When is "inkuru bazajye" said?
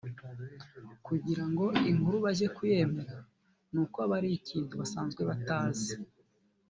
1.91-2.47